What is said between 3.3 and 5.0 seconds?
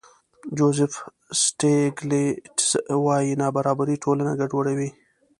نابرابري ټولنه ګډوډوي.